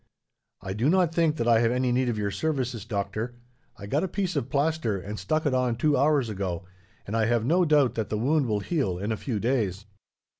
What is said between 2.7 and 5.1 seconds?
doctor. I got a piece of plaster,